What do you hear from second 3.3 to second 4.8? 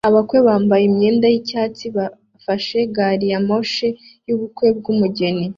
ya moshi yubukwe